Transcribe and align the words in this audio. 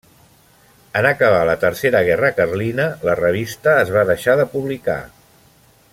En 1.01 1.07
acabar 1.09 1.41
la 1.49 1.55
tercera 1.65 2.01
guerra 2.07 2.31
carlina, 2.39 2.87
la 3.11 3.17
revista 3.23 3.77
es 3.83 3.95
va 3.99 4.07
deixar 4.13 4.39
de 4.41 4.51
publicar. 4.55 5.01